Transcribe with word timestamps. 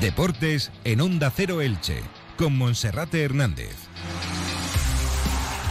Deportes 0.00 0.72
en 0.84 1.02
Onda 1.02 1.30
Cero 1.30 1.60
Elche, 1.60 2.02
con 2.38 2.56
Monserrate 2.56 3.22
Hernández. 3.22 3.76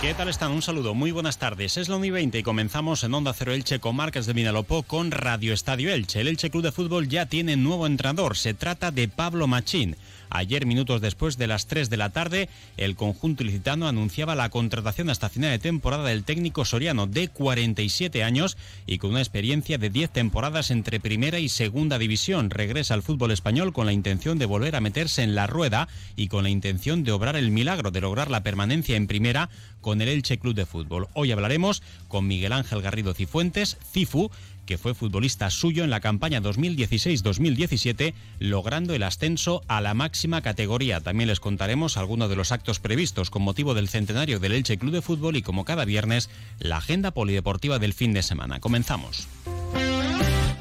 ¿Qué 0.01 0.13
tal 0.13 0.29
están? 0.29 0.51
Un 0.51 0.61
saludo, 0.61 0.93
muy 0.93 1.09
buenas 1.09 1.39
tardes. 1.39 1.77
Es 1.77 1.89
la 1.89 1.95
1 1.95 2.05
y 2.05 2.09
20 2.11 2.37
y 2.37 2.43
comenzamos 2.43 3.03
en 3.03 3.15
Onda 3.15 3.33
Cero 3.33 3.53
Elche 3.53 3.79
con 3.79 3.95
Marcas 3.95 4.27
de 4.27 4.33
Vinalopó 4.33 4.83
con 4.83 5.09
Radio 5.09 5.51
Estadio 5.51 5.91
Elche. 5.91 6.21
El 6.21 6.27
Elche 6.27 6.51
Club 6.51 6.61
de 6.61 6.71
Fútbol 6.71 7.09
ya 7.09 7.25
tiene 7.25 7.57
nuevo 7.57 7.87
entrenador. 7.87 8.37
Se 8.37 8.53
trata 8.53 8.91
de 8.91 9.07
Pablo 9.07 9.47
Machín. 9.47 9.97
Ayer, 10.29 10.65
minutos 10.65 11.01
después 11.01 11.37
de 11.37 11.47
las 11.47 11.67
3 11.67 11.89
de 11.89 11.97
la 11.97 12.09
tarde, 12.09 12.49
el 12.77 12.95
conjunto 12.95 13.43
ilicitano 13.43 13.87
anunciaba 13.87 14.35
la 14.35 14.49
contratación 14.49 15.09
hasta 15.09 15.29
final 15.29 15.51
de 15.51 15.59
temporada 15.59 16.05
del 16.05 16.23
técnico 16.23 16.65
soriano 16.65 17.07
de 17.07 17.27
47 17.29 18.23
años 18.23 18.57
y 18.85 18.97
con 18.97 19.11
una 19.11 19.21
experiencia 19.21 19.77
de 19.77 19.89
10 19.89 20.11
temporadas 20.11 20.71
entre 20.71 20.99
primera 20.99 21.39
y 21.39 21.49
segunda 21.49 21.97
división. 21.97 22.49
Regresa 22.49 22.93
al 22.93 23.03
fútbol 23.03 23.31
español 23.31 23.73
con 23.73 23.85
la 23.85 23.93
intención 23.93 24.37
de 24.37 24.45
volver 24.45 24.75
a 24.75 24.81
meterse 24.81 25.23
en 25.23 25.35
la 25.35 25.47
rueda 25.47 25.87
y 26.15 26.27
con 26.27 26.43
la 26.43 26.49
intención 26.49 27.03
de 27.03 27.11
obrar 27.11 27.35
el 27.35 27.51
milagro 27.51 27.91
de 27.91 28.01
lograr 28.01 28.29
la 28.29 28.43
permanencia 28.43 28.95
en 28.95 29.07
primera 29.07 29.49
con 29.81 30.01
el 30.01 30.09
Elche 30.09 30.37
Club 30.37 30.55
de 30.55 30.65
Fútbol. 30.65 31.07
Hoy 31.13 31.31
hablaremos 31.31 31.81
con 32.07 32.27
Miguel 32.27 32.53
Ángel 32.53 32.81
Garrido 32.81 33.13
Cifuentes, 33.13 33.77
Cifu, 33.91 34.29
que 34.69 34.77
fue 34.77 34.93
futbolista 34.93 35.49
suyo 35.49 35.83
en 35.83 35.89
la 35.89 35.99
campaña 35.99 36.43
2016-2017, 36.43 38.13
logrando 38.37 38.93
el 38.93 39.01
ascenso 39.01 39.63
a 39.67 39.81
la 39.81 39.95
máxima 39.95 40.43
categoría. 40.43 41.01
También 41.01 41.27
les 41.27 41.39
contaremos 41.39 41.97
algunos 41.97 42.29
de 42.29 42.35
los 42.35 42.51
actos 42.51 42.79
previstos 42.79 43.31
con 43.31 43.41
motivo 43.41 43.73
del 43.73 43.89
centenario 43.89 44.39
del 44.39 44.51
Elche 44.51 44.77
Club 44.77 44.91
de 44.93 45.01
Fútbol 45.01 45.37
y 45.37 45.41
como 45.41 45.65
cada 45.65 45.85
viernes, 45.85 46.29
la 46.59 46.77
agenda 46.77 47.09
polideportiva 47.09 47.79
del 47.79 47.95
fin 47.95 48.13
de 48.13 48.21
semana. 48.21 48.59
Comenzamos. 48.59 49.27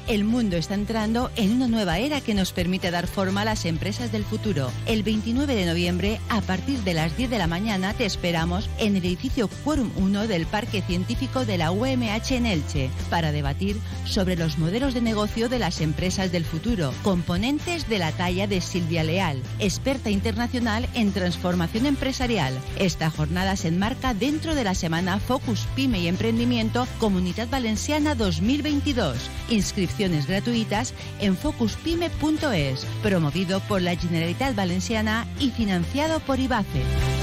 El 0.09 0.23
mundo 0.23 0.57
está 0.57 0.73
entrando 0.73 1.29
en 1.35 1.51
una 1.51 1.67
nueva 1.67 1.99
era 1.99 2.19
que 2.19 2.33
nos 2.33 2.51
permite 2.51 2.89
dar 2.89 3.05
forma 3.05 3.41
a 3.41 3.45
las 3.45 3.65
empresas 3.65 4.11
del 4.11 4.25
futuro. 4.25 4.71
El 4.87 5.03
29 5.03 5.53
de 5.53 5.67
noviembre, 5.67 6.19
a 6.29 6.41
partir 6.41 6.79
de 6.79 6.95
las 6.95 7.15
10 7.15 7.29
de 7.29 7.37
la 7.37 7.45
mañana, 7.45 7.93
te 7.93 8.05
esperamos 8.05 8.67
en 8.79 8.95
el 8.95 9.05
edificio 9.05 9.47
Quorum 9.63 9.91
1 9.97 10.25
del 10.25 10.47
Parque 10.47 10.81
Científico 10.81 11.45
de 11.45 11.59
la 11.59 11.69
UMH 11.69 12.31
en 12.31 12.47
Elche 12.47 12.89
para 13.11 13.31
debatir 13.31 13.77
sobre 14.05 14.35
los 14.35 14.57
modelos 14.57 14.95
de 14.95 15.01
negocio 15.01 15.47
de 15.47 15.59
las 15.59 15.79
empresas 15.79 16.31
del 16.31 16.43
futuro, 16.43 16.91
componentes 17.03 17.87
de 17.87 17.99
la 17.99 18.11
talla 18.11 18.47
de 18.47 18.61
Silvia 18.61 19.03
Leal, 19.03 19.43
experta 19.59 20.09
internacional 20.09 20.89
en 20.95 21.11
transformación 21.11 21.85
empresarial. 21.85 22.57
Esta 22.79 23.11
jornada 23.11 23.55
se 23.55 23.67
enmarca 23.67 24.15
dentro 24.15 24.55
de 24.55 24.63
la 24.63 24.73
semana 24.73 25.19
Focus 25.19 25.67
Pyme 25.75 25.99
y 25.99 26.07
Emprendimiento 26.07 26.87
Comunidad 26.97 27.47
Valenciana 27.47 28.15
2022. 28.15 29.15
Inscripción 29.51 29.98
gratuitas 30.27 30.93
en 31.19 31.35
focuspyme.es, 31.35 32.85
promovido 33.03 33.59
por 33.61 33.81
la 33.81 33.95
Generalitat 33.95 34.55
Valenciana 34.55 35.27
y 35.39 35.51
financiado 35.51 36.19
por 36.21 36.39
IBACE. 36.39 37.18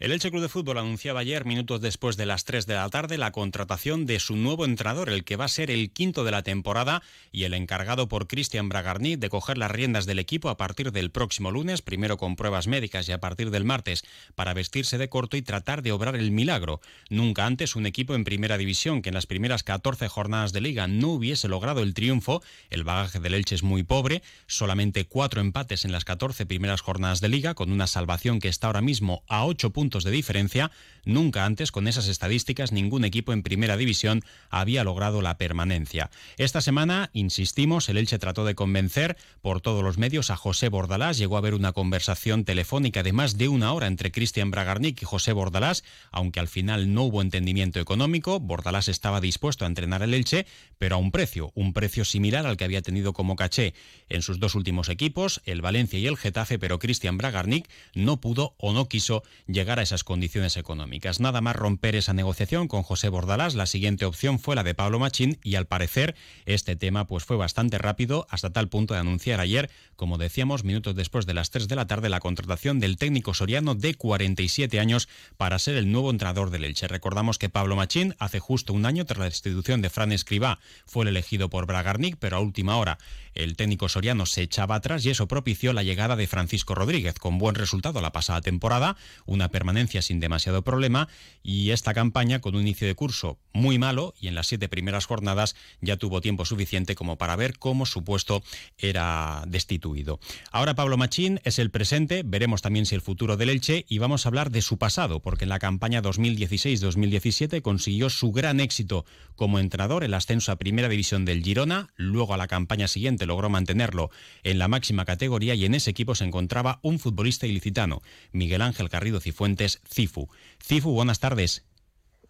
El 0.00 0.12
Elche 0.12 0.30
Club 0.30 0.42
de 0.42 0.48
Fútbol 0.48 0.78
anunciaba 0.78 1.18
ayer, 1.18 1.44
minutos 1.44 1.80
después 1.80 2.16
de 2.16 2.24
las 2.24 2.44
3 2.44 2.66
de 2.66 2.74
la 2.74 2.88
tarde, 2.88 3.18
la 3.18 3.32
contratación 3.32 4.06
de 4.06 4.20
su 4.20 4.36
nuevo 4.36 4.64
entrenador, 4.64 5.08
el 5.08 5.24
que 5.24 5.34
va 5.34 5.46
a 5.46 5.48
ser 5.48 5.72
el 5.72 5.90
quinto 5.90 6.22
de 6.22 6.30
la 6.30 6.44
temporada 6.44 7.02
y 7.32 7.42
el 7.42 7.52
encargado 7.52 8.06
por 8.06 8.28
Cristian 8.28 8.68
Bragarni 8.68 9.16
de 9.16 9.28
coger 9.28 9.58
las 9.58 9.72
riendas 9.72 10.06
del 10.06 10.20
equipo 10.20 10.50
a 10.50 10.56
partir 10.56 10.92
del 10.92 11.10
próximo 11.10 11.50
lunes, 11.50 11.82
primero 11.82 12.16
con 12.16 12.36
pruebas 12.36 12.68
médicas 12.68 13.08
y 13.08 13.12
a 13.12 13.18
partir 13.18 13.50
del 13.50 13.64
martes, 13.64 14.04
para 14.36 14.54
vestirse 14.54 14.98
de 14.98 15.08
corto 15.08 15.36
y 15.36 15.42
tratar 15.42 15.82
de 15.82 15.90
obrar 15.90 16.14
el 16.14 16.30
milagro. 16.30 16.80
Nunca 17.10 17.44
antes 17.44 17.74
un 17.74 17.84
equipo 17.84 18.14
en 18.14 18.22
primera 18.22 18.56
división 18.56 19.02
que 19.02 19.08
en 19.08 19.16
las 19.16 19.26
primeras 19.26 19.64
14 19.64 20.06
jornadas 20.06 20.52
de 20.52 20.60
liga 20.60 20.86
no 20.86 21.08
hubiese 21.08 21.48
logrado 21.48 21.82
el 21.82 21.94
triunfo. 21.94 22.40
El 22.70 22.84
bagaje 22.84 23.18
del 23.18 23.34
Elche 23.34 23.56
es 23.56 23.64
muy 23.64 23.82
pobre, 23.82 24.22
solamente 24.46 25.06
cuatro 25.06 25.40
empates 25.40 25.84
en 25.84 25.90
las 25.90 26.04
14 26.04 26.46
primeras 26.46 26.82
jornadas 26.82 27.20
de 27.20 27.30
liga, 27.30 27.54
con 27.54 27.72
una 27.72 27.88
salvación 27.88 28.38
que 28.38 28.46
está 28.46 28.68
ahora 28.68 28.80
mismo 28.80 29.24
a 29.26 29.44
8 29.44 29.70
puntos 29.70 29.87
de 29.88 30.10
diferencia, 30.10 30.70
nunca 31.04 31.46
antes 31.46 31.72
con 31.72 31.88
esas 31.88 32.08
estadísticas 32.08 32.72
ningún 32.72 33.04
equipo 33.04 33.32
en 33.32 33.42
primera 33.42 33.76
división 33.76 34.22
había 34.50 34.84
logrado 34.84 35.22
la 35.22 35.38
permanencia. 35.38 36.10
Esta 36.36 36.60
semana, 36.60 37.10
insistimos, 37.14 37.88
el 37.88 37.96
Elche 37.96 38.18
trató 38.18 38.44
de 38.44 38.54
convencer 38.54 39.16
por 39.40 39.60
todos 39.60 39.82
los 39.82 39.96
medios 39.96 40.30
a 40.30 40.36
José 40.36 40.68
Bordalás. 40.68 41.16
Llegó 41.16 41.36
a 41.36 41.38
haber 41.38 41.54
una 41.54 41.72
conversación 41.72 42.44
telefónica 42.44 43.02
de 43.02 43.12
más 43.12 43.38
de 43.38 43.48
una 43.48 43.72
hora 43.72 43.86
entre 43.86 44.12
Cristian 44.12 44.50
Bragarnik 44.50 45.00
y 45.02 45.06
José 45.06 45.32
Bordalás, 45.32 45.84
aunque 46.10 46.40
al 46.40 46.48
final 46.48 46.92
no 46.92 47.04
hubo 47.04 47.22
entendimiento 47.22 47.80
económico. 47.80 48.40
Bordalás 48.40 48.88
estaba 48.88 49.20
dispuesto 49.20 49.64
a 49.64 49.68
entrenar 49.68 50.02
el 50.02 50.14
Elche, 50.14 50.46
pero 50.76 50.96
a 50.96 50.98
un 50.98 51.10
precio, 51.10 51.50
un 51.54 51.72
precio 51.72 52.04
similar 52.04 52.46
al 52.46 52.56
que 52.56 52.64
había 52.64 52.82
tenido 52.82 53.14
como 53.14 53.36
caché 53.36 53.74
en 54.08 54.22
sus 54.22 54.38
dos 54.38 54.54
últimos 54.54 54.88
equipos, 54.88 55.40
el 55.44 55.62
Valencia 55.62 55.98
y 55.98 56.06
el 56.06 56.16
Getafe, 56.16 56.58
pero 56.58 56.78
Cristian 56.78 57.16
Bragarnik 57.16 57.68
no 57.94 58.20
pudo 58.20 58.54
o 58.58 58.72
no 58.72 58.88
quiso 58.88 59.22
llegar 59.46 59.77
a 59.78 59.82
esas 59.82 60.04
condiciones 60.04 60.56
económicas. 60.56 61.20
Nada 61.20 61.40
más 61.40 61.56
romper 61.56 61.96
esa 61.96 62.12
negociación 62.12 62.68
con 62.68 62.82
José 62.82 63.08
Bordalás, 63.08 63.54
la 63.54 63.66
siguiente 63.66 64.04
opción 64.04 64.38
fue 64.38 64.56
la 64.56 64.64
de 64.64 64.74
Pablo 64.74 64.98
Machín 64.98 65.38
y 65.42 65.54
al 65.54 65.66
parecer 65.66 66.14
este 66.46 66.76
tema 66.76 67.06
pues 67.06 67.24
fue 67.24 67.36
bastante 67.36 67.78
rápido 67.78 68.26
hasta 68.30 68.50
tal 68.50 68.68
punto 68.68 68.94
de 68.94 69.00
anunciar 69.00 69.40
ayer, 69.40 69.70
como 69.96 70.18
decíamos, 70.18 70.64
minutos 70.64 70.94
después 70.94 71.26
de 71.26 71.34
las 71.34 71.50
3 71.50 71.68
de 71.68 71.76
la 71.76 71.86
tarde, 71.86 72.08
la 72.08 72.20
contratación 72.20 72.80
del 72.80 72.96
técnico 72.96 73.34
soriano 73.34 73.74
de 73.74 73.94
47 73.94 74.80
años 74.80 75.08
para 75.36 75.58
ser 75.58 75.76
el 75.76 75.90
nuevo 75.90 76.10
entrenador 76.10 76.50
del 76.50 76.64
Elche. 76.64 76.88
Recordamos 76.88 77.38
que 77.38 77.48
Pablo 77.48 77.76
Machín 77.76 78.14
hace 78.18 78.40
justo 78.40 78.72
un 78.72 78.86
año 78.86 79.04
tras 79.06 79.18
la 79.18 79.24
destitución 79.24 79.80
de 79.80 79.90
Fran 79.90 80.12
Escribá 80.12 80.58
fue 80.86 81.04
el 81.04 81.08
elegido 81.08 81.48
por 81.48 81.66
Bragarnik, 81.66 82.16
pero 82.18 82.36
a 82.36 82.40
última 82.40 82.76
hora 82.76 82.98
el 83.34 83.56
técnico 83.56 83.88
soriano 83.88 84.26
se 84.26 84.42
echaba 84.42 84.74
atrás 84.74 85.06
y 85.06 85.10
eso 85.10 85.28
propició 85.28 85.72
la 85.72 85.84
llegada 85.84 86.16
de 86.16 86.26
Francisco 86.26 86.74
Rodríguez 86.74 87.14
con 87.18 87.38
buen 87.38 87.54
resultado 87.54 88.00
la 88.00 88.10
pasada 88.10 88.40
temporada, 88.40 88.96
una 89.26 89.48
permanencia 89.48 89.67
sin 90.00 90.20
demasiado 90.20 90.62
problema 90.62 91.08
y 91.42 91.70
esta 91.70 91.92
campaña 91.94 92.40
con 92.40 92.54
un 92.54 92.62
inicio 92.62 92.86
de 92.86 92.94
curso 92.94 93.38
muy 93.52 93.78
malo 93.78 94.14
y 94.20 94.28
en 94.28 94.34
las 94.34 94.46
siete 94.46 94.68
primeras 94.68 95.06
jornadas 95.06 95.56
ya 95.80 95.96
tuvo 95.96 96.20
tiempo 96.20 96.44
suficiente 96.44 96.94
como 96.94 97.16
para 97.16 97.36
ver 97.36 97.58
cómo 97.58 97.86
su 97.86 98.02
puesto 98.02 98.42
era 98.78 99.44
destituido. 99.46 100.20
Ahora 100.52 100.74
Pablo 100.74 100.96
Machín 100.96 101.40
es 101.44 101.58
el 101.58 101.70
presente, 101.70 102.22
veremos 102.24 102.62
también 102.62 102.86
si 102.86 102.94
el 102.94 103.00
futuro 103.00 103.36
del 103.36 103.50
Elche 103.50 103.84
y 103.88 103.98
vamos 103.98 104.24
a 104.24 104.30
hablar 104.30 104.50
de 104.50 104.62
su 104.62 104.78
pasado, 104.78 105.20
porque 105.20 105.44
en 105.44 105.50
la 105.50 105.58
campaña 105.58 106.02
2016-2017 106.02 107.60
consiguió 107.62 108.10
su 108.10 108.32
gran 108.32 108.60
éxito 108.60 109.04
como 109.36 109.58
entrenador, 109.58 110.02
el 110.04 110.14
ascenso 110.14 110.52
a 110.52 110.56
primera 110.56 110.88
división 110.88 111.24
del 111.24 111.42
Girona, 111.42 111.90
luego 111.96 112.34
a 112.34 112.36
la 112.36 112.48
campaña 112.48 112.88
siguiente 112.88 113.26
logró 113.26 113.48
mantenerlo 113.48 114.10
en 114.42 114.58
la 114.58 114.68
máxima 114.68 115.04
categoría 115.04 115.54
y 115.54 115.64
en 115.64 115.74
ese 115.74 115.90
equipo 115.90 116.14
se 116.14 116.24
encontraba 116.24 116.80
un 116.82 116.98
futbolista 116.98 117.46
ilicitano, 117.46 118.02
Miguel 118.32 118.62
Ángel 118.62 118.88
Garrido 118.88 119.20
Cifuentes, 119.20 119.57
Cifu. 119.66 120.28
Cifu, 120.60 120.92
buenas 120.92 121.20
tardes. 121.20 121.64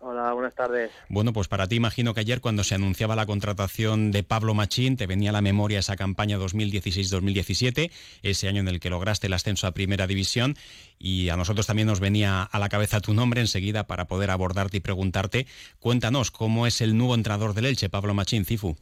Hola, 0.00 0.32
buenas 0.32 0.54
tardes. 0.54 0.92
Bueno, 1.08 1.32
pues 1.32 1.48
para 1.48 1.66
ti 1.66 1.74
imagino 1.74 2.14
que 2.14 2.20
ayer 2.20 2.40
cuando 2.40 2.62
se 2.62 2.76
anunciaba 2.76 3.16
la 3.16 3.26
contratación 3.26 4.12
de 4.12 4.22
Pablo 4.22 4.54
Machín 4.54 4.96
te 4.96 5.08
venía 5.08 5.30
a 5.30 5.32
la 5.32 5.40
memoria 5.40 5.80
esa 5.80 5.96
campaña 5.96 6.38
2016-2017, 6.38 7.90
ese 8.22 8.48
año 8.48 8.60
en 8.60 8.68
el 8.68 8.78
que 8.78 8.90
lograste 8.90 9.26
el 9.26 9.32
ascenso 9.32 9.66
a 9.66 9.72
Primera 9.72 10.06
División 10.06 10.54
y 11.00 11.30
a 11.30 11.36
nosotros 11.36 11.66
también 11.66 11.88
nos 11.88 11.98
venía 11.98 12.44
a 12.44 12.58
la 12.60 12.68
cabeza 12.68 13.00
tu 13.00 13.12
nombre 13.12 13.40
enseguida 13.40 13.88
para 13.88 14.06
poder 14.06 14.30
abordarte 14.30 14.76
y 14.76 14.80
preguntarte. 14.80 15.46
Cuéntanos, 15.80 16.30
¿cómo 16.30 16.68
es 16.68 16.80
el 16.80 16.96
nuevo 16.96 17.16
entrenador 17.16 17.52
del 17.54 17.66
Elche, 17.66 17.90
Pablo 17.90 18.14
Machín, 18.14 18.44
Cifu? 18.44 18.76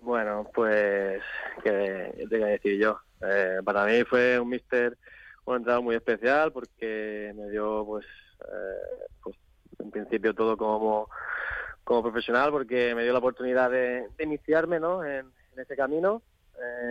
Bueno, 0.00 0.50
pues, 0.52 1.22
¿qué 1.62 2.26
te 2.28 2.38
voy 2.38 2.48
a 2.48 2.52
decir 2.52 2.76
yo? 2.80 2.98
Eh, 3.24 3.58
para 3.64 3.86
mí 3.86 4.02
fue 4.02 4.40
un 4.40 4.48
mister, 4.48 4.98
un 5.44 5.56
entrenador 5.56 5.84
muy 5.84 5.96
especial 5.96 6.52
porque 6.52 7.32
me 7.34 7.50
dio 7.50 7.84
pues, 7.84 8.06
eh, 8.40 9.06
pues 9.22 9.36
en 9.78 9.90
principio 9.90 10.34
todo 10.34 10.56
como, 10.56 11.08
como 11.84 12.02
profesional 12.02 12.50
porque 12.50 12.94
me 12.94 13.02
dio 13.02 13.12
la 13.12 13.18
oportunidad 13.18 13.70
de, 13.70 14.08
iniciarme 14.18 14.78
¿no? 14.80 15.04
en, 15.04 15.26
ese 15.56 15.76
camino 15.76 16.22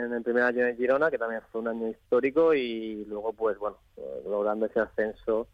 en 0.03 0.13
el 0.13 0.23
primer 0.23 0.43
año 0.43 0.65
de 0.65 0.75
Girona, 0.75 1.09
que 1.09 1.17
también 1.17 1.41
fue 1.51 1.61
un 1.61 1.67
año 1.69 1.87
histórico, 1.87 2.53
y 2.53 3.05
luego, 3.05 3.31
pues 3.33 3.57
bueno, 3.57 3.77
logrando 4.25 4.65
ese 4.65 4.79
ascenso 4.79 5.47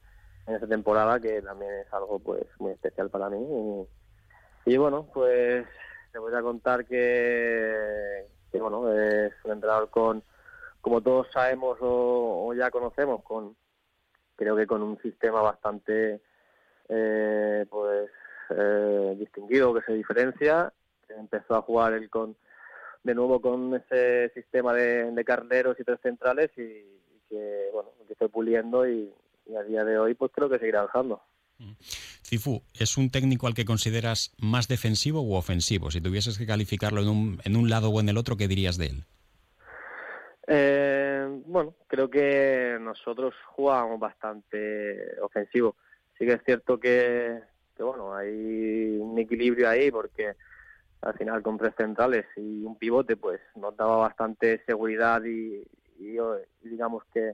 en 0.48 0.56
esa 0.56 0.68
temporada, 0.68 1.20
que 1.20 1.42
también 1.42 1.72
es 1.86 1.94
algo 1.94 2.20
pues 2.20 2.44
muy 2.60 2.72
especial 2.72 3.10
para 3.10 3.30
mí. 3.30 3.86
Y, 4.66 4.78
bueno, 4.78 5.08
pues 5.14 5.66
te 6.12 6.20
voy 6.20 6.34
a 6.34 6.42
contar 6.42 6.86
que, 6.86 8.26
que, 8.52 8.60
bueno, 8.60 8.92
es 8.92 9.34
un 9.44 9.52
entrenador 9.52 9.90
con, 9.90 10.24
como 10.88 11.02
todos 11.02 11.28
sabemos 11.34 11.78
o, 11.82 12.48
o 12.48 12.54
ya 12.54 12.72
conocemos, 12.72 13.22
con 13.22 13.58
creo 14.38 14.56
que 14.56 14.66
con 14.66 14.82
un 14.82 14.98
sistema 15.02 15.42
bastante 15.42 16.22
eh, 16.88 17.66
pues 17.70 18.10
eh, 18.52 19.16
distinguido 19.20 19.74
que 19.74 19.82
se 19.82 19.92
diferencia 19.92 20.72
empezó 21.10 21.56
a 21.56 21.62
jugar 21.62 21.92
el 21.92 22.10
con 22.10 22.38
de 23.04 23.14
nuevo 23.14 23.42
con 23.42 23.76
ese 23.76 24.32
sistema 24.34 24.74
de, 24.74 25.12
de 25.12 25.26
carneros 25.26 25.78
y 25.78 25.84
tres 25.84 26.00
centrales 26.02 26.52
y, 26.56 26.86
que 27.28 27.66
bueno 27.74 27.90
que 28.08 28.14
estoy 28.14 28.30
puliendo 28.30 28.88
y, 28.88 29.12
a 29.60 29.64
día 29.64 29.84
de 29.84 30.00
hoy 30.00 30.14
pues 30.14 30.32
creo 30.34 30.50
que 30.50 30.58
seguirá 30.58 30.80
avanzando 30.80 31.22
mm. 31.58 31.74
Cifu, 32.24 32.62
¿es 32.74 32.96
un 32.96 33.10
técnico 33.10 33.48
al 33.48 33.54
que 33.54 33.66
consideras 33.66 34.34
más 34.38 34.70
defensivo 34.70 35.22
u 35.22 35.36
ofensivo? 35.36 35.92
Si 35.92 36.00
tuvieses 36.00 36.38
que 36.38 36.46
calificarlo 36.46 37.02
en 37.02 37.10
un, 37.10 37.42
en 37.44 37.58
un 37.58 37.70
lado 37.70 37.90
o 37.90 38.00
en 38.00 38.08
el 38.08 38.18
otro, 38.18 38.38
¿qué 38.38 38.48
dirías 38.48 38.78
de 38.78 38.88
él? 38.88 39.04
Eh, 40.50 41.42
bueno, 41.46 41.76
creo 41.88 42.10
que 42.10 42.78
nosotros 42.80 43.36
jugábamos 43.48 44.00
bastante 44.00 45.20
ofensivo. 45.22 45.76
Sí 46.18 46.26
que 46.26 46.34
es 46.34 46.42
cierto 46.46 46.80
que, 46.80 47.42
bueno, 47.78 48.16
hay 48.16 48.98
un 48.98 49.20
equilibrio 49.20 49.70
ahí 49.70 49.92
porque 49.92 50.36
al 51.02 51.14
final 51.16 51.44
con 51.44 51.58
tres 51.58 51.76
centrales 51.76 52.26
y 52.38 52.64
un 52.64 52.78
pivote 52.78 53.18
pues 53.18 53.40
nos 53.56 53.76
daba 53.76 53.98
bastante 53.98 54.64
seguridad 54.66 55.22
y, 55.24 55.64
digamos 56.64 57.04
que, 57.14 57.34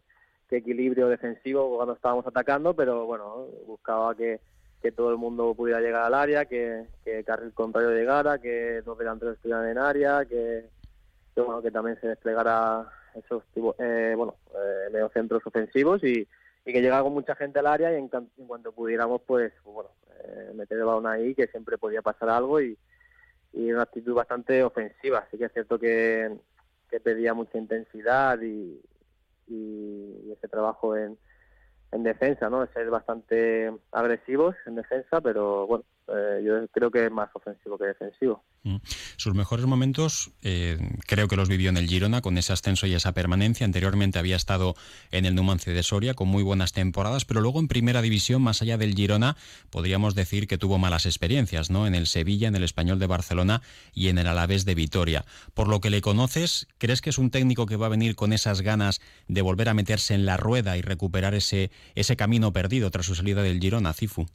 equilibrio 0.50 1.08
defensivo 1.08 1.78
cuando 1.78 1.96
estábamos 1.96 2.28
atacando, 2.28 2.76
pero 2.76 3.08
bueno, 3.08 3.48
buscaba 3.66 4.14
que, 4.14 4.40
todo 4.96 5.10
el 5.10 5.18
mundo 5.18 5.56
pudiera 5.56 5.80
llegar 5.80 6.04
al 6.04 6.14
área, 6.14 6.46
que, 6.46 6.86
que 7.04 7.24
carril 7.24 7.54
contrario 7.54 7.90
llegara, 7.90 8.38
que 8.38 8.84
los 8.86 8.96
delanteros 8.96 9.36
estuvieran 9.36 9.68
en 9.68 9.80
área, 9.80 10.26
que, 10.26 10.70
que, 11.34 11.42
bueno, 11.42 11.60
que 11.64 11.72
también 11.72 12.00
se 12.00 12.10
desplegara 12.10 12.88
esos 13.16 13.44
eh, 13.56 14.14
bueno, 14.16 14.36
eh, 14.54 14.90
mediocentros 14.92 15.46
ofensivos 15.46 16.04
y, 16.04 16.28
que 16.66 16.82
llegaba 16.82 17.04
con 17.04 17.14
mucha 17.14 17.36
gente 17.36 17.60
al 17.60 17.68
área 17.68 17.92
y 17.92 17.96
en, 17.96 18.08
cuanto 18.08 18.72
pudiéramos, 18.72 19.22
pues, 19.26 19.52
bueno, 19.66 19.90
eh, 20.24 20.52
meter 20.56 20.78
el 20.78 20.86
balón 20.86 21.08
ahí, 21.08 21.36
que 21.36 21.48
siempre 21.48 21.78
podía 21.78 22.02
pasar 22.02 22.30
algo 22.30 22.62
y, 22.62 22.78
una 23.54 23.84
actitud 23.84 24.14
bastante 24.14 24.64
ofensiva. 24.64 25.20
Así 25.20 25.38
que 25.38 25.46
es 25.46 25.54
cierto 25.54 25.78
que, 25.78 26.36
pedía 27.04 27.34
mucha 27.34 27.58
intensidad 27.58 28.40
y, 28.42 28.80
y 29.48 30.32
ese 30.32 30.48
trabajo 30.48 30.96
en, 30.96 31.18
en 31.94 32.04
defensa, 32.04 32.50
¿no? 32.50 32.66
Ser 32.68 32.90
bastante 32.90 33.72
agresivos 33.92 34.56
en 34.66 34.76
defensa, 34.76 35.22
pero 35.22 35.68
bueno, 35.68 35.86
eh, 36.08 36.44
yo 36.46 36.68
creo 36.70 36.92
que 36.92 37.06
es 37.06 37.12
más 37.12 37.30
ofensivo 37.34 37.78
que 37.78 37.86
defensivo. 37.86 38.44
Mm. 38.64 38.78
Sus 39.18 39.34
mejores 39.34 39.66
momentos 39.66 40.32
eh, 40.42 40.78
creo 41.08 41.28
que 41.28 41.36
los 41.36 41.50
vivió 41.50 41.70
en 41.70 41.78
el 41.78 41.88
Girona 41.88 42.22
con 42.22 42.38
ese 42.38 42.54
ascenso 42.54 42.88
y 42.88 42.94
esa 42.94 43.14
permanencia. 43.14 43.66
Anteriormente 43.66 44.20
había 44.20 44.36
estado 44.36 44.76
en 45.12 45.26
el 45.26 45.36
Numancia 45.36 45.74
de 45.74 45.84
Soria 45.84 46.14
con 46.14 46.28
muy 46.28 46.44
buenas 46.44 46.74
temporadas, 46.74 47.26
pero 47.26 47.42
luego 47.42 47.60
en 47.60 47.68
primera 47.68 48.02
división, 48.02 48.42
más 48.42 48.62
allá 48.62 48.78
del 48.78 48.96
Girona, 48.96 49.38
podríamos 49.70 50.16
decir 50.16 50.48
que 50.48 50.58
tuvo 50.58 50.78
malas 50.78 51.06
experiencias, 51.06 51.70
¿no? 51.70 51.88
En 51.88 51.96
el 51.96 52.08
Sevilla, 52.08 52.48
en 52.48 52.56
el 52.56 52.64
Español 52.64 53.00
de 53.00 53.08
Barcelona 53.08 53.62
y 53.94 54.10
en 54.10 54.18
el 54.18 54.28
Alavés 54.28 54.66
de 54.66 54.76
Vitoria. 54.76 55.26
Por 55.54 55.68
lo 55.68 55.80
que 55.80 55.90
le 55.90 56.02
conoces, 56.02 56.68
¿crees 56.78 57.02
que 57.02 57.12
es 57.12 57.18
un 57.18 57.32
técnico 57.32 57.66
que 57.66 57.78
va 57.78 57.86
a 57.86 57.90
venir 57.90 58.16
con 58.16 58.34
esas 58.34 58.62
ganas 58.62 59.02
de 59.28 59.42
volver 59.42 59.70
a 59.70 59.74
meterse 59.74 60.14
en 60.14 60.26
la 60.26 60.38
rueda 60.38 60.78
y 60.78 60.82
recuperar 60.82 61.34
ese, 61.34 61.72
ese 61.96 62.16
camino 62.16 62.52
perdido 62.52 62.92
tras 62.92 63.06
su 63.06 63.16
salida 63.16 63.42
del 63.42 63.60
Girona, 63.60 63.94
Cifu? 63.94 64.28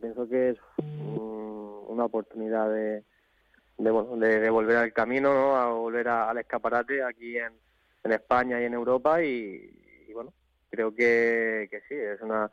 Pienso 0.00 0.28
que 0.28 0.50
es 0.50 0.58
una 0.78 2.04
oportunidad 2.04 2.70
de, 2.70 3.04
de, 3.78 3.90
bueno, 3.90 4.16
de, 4.16 4.50
volver 4.50 4.76
al 4.76 4.92
camino, 4.92 5.32
¿no? 5.32 5.56
a 5.56 5.72
volver 5.72 6.08
al 6.08 6.38
escaparate 6.38 7.02
aquí 7.02 7.38
en, 7.38 7.52
en 8.04 8.12
España 8.12 8.60
y 8.60 8.64
en 8.64 8.74
Europa 8.74 9.22
y, 9.22 9.72
bueno, 10.12 10.32
creo 10.70 10.94
que, 10.94 11.68
que, 11.70 11.80
sí, 11.88 11.94
es 11.94 12.20
una, 12.20 12.50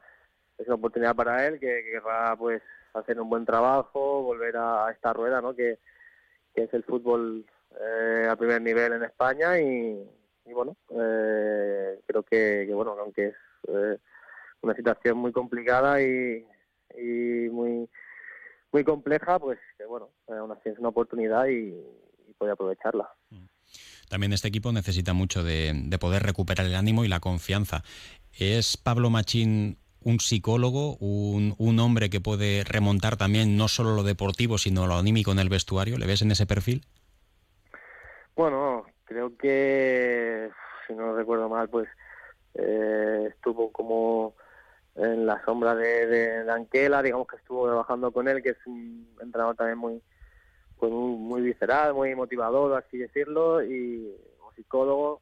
es 0.58 0.68
una 0.68 0.76
oportunidad 0.76 1.16
para 1.16 1.48
él 1.48 1.60
que, 1.60 1.84
querrá 1.92 2.36
pues 2.38 2.62
hacer 2.94 3.20
un 3.20 3.30
buen 3.30 3.46
trabajo, 3.46 4.22
volver 4.22 4.56
a, 4.58 4.92
esta 4.92 5.12
rueda, 5.14 5.42
¿no? 5.42 5.56
que, 5.56 5.80
que 6.54 6.64
es 6.64 6.74
el 6.74 6.84
fútbol 6.84 7.46
eh, 7.80 8.28
a 8.30 8.36
primer 8.36 8.62
nivel 8.62 8.94
en 8.94 9.04
España 9.04 9.60
y, 9.60 10.08
bueno, 10.46 10.78
eh, 10.92 12.00
creo 12.06 12.22
que, 12.22 12.66
que, 12.68 12.74
bueno, 12.74 12.96
aunque 13.00 13.28
es 13.28 13.36
eh, 13.68 13.98
una 14.62 14.76
situación 14.76 15.18
muy 15.18 15.32
complicada 15.32 16.02
y, 16.02 16.46
y 16.98 17.50
muy 17.50 17.90
muy 18.72 18.84
compleja, 18.84 19.40
pues 19.40 19.58
que 19.78 19.86
bueno, 19.86 20.10
aún 20.28 20.52
así 20.52 20.68
es 20.70 20.78
una 20.80 20.90
oportunidad 20.90 21.48
y, 21.48 21.74
puede 22.38 22.52
aprovecharla. 22.52 23.10
También 24.10 24.34
este 24.34 24.50
equipo 24.50 24.74
necesita 24.74 25.14
mucho 25.14 25.42
de, 25.42 25.74
poder 26.02 26.24
recuperar 26.24 26.66
el 26.66 26.76
ánimo 26.76 27.06
y 27.06 27.08
la 27.08 27.22
confianza. 27.22 27.84
¿Es 28.38 28.76
Pablo 28.76 29.10
Machín 29.10 29.78
un 30.02 30.20
psicólogo, 30.20 30.98
un, 30.98 31.56
un, 31.58 31.80
hombre 31.80 32.10
que 32.10 32.20
puede 32.20 32.66
remontar 32.66 33.16
también 33.16 33.56
no 33.56 33.70
solo 33.70 33.96
lo 33.96 34.04
deportivo, 34.04 34.58
sino 34.58 34.86
lo 34.86 34.96
anímico 34.96 35.32
en 35.32 35.40
el 35.40 35.48
vestuario? 35.48 35.98
¿Le 35.98 36.08
ves 36.08 36.24
en 36.24 36.32
ese 36.32 36.46
perfil? 36.46 36.84
Bueno, 38.36 38.86
creo 39.06 39.38
que, 39.38 40.50
si 40.86 40.94
no 40.94 41.16
recuerdo 41.16 41.48
mal, 41.48 41.70
pues 41.70 41.88
eh, 42.56 43.30
estuvo 43.30 43.72
como 43.72 44.36
en 44.96 45.26
la 45.26 45.44
sombra 45.44 45.76
de, 45.76 46.06
de, 46.08 46.52
Anquela, 46.52 47.02
digamos 47.02 47.28
que 47.28 47.36
estuvo 47.36 47.68
trabajando 47.68 48.12
con 48.12 48.28
él, 48.28 48.42
que 48.42 48.52
es 48.52 48.66
un 48.66 49.08
entrenador 49.22 49.56
también 49.56 49.78
muy, 49.78 50.02
pues 50.80 50.92
muy, 50.92 51.42
visceral, 51.42 51.94
muy 51.94 52.16
motivador, 52.16 52.82
así 52.82 52.98
decirlo, 52.98 53.64
y 53.64 54.16
un 54.46 54.56
psicólogo. 54.56 55.22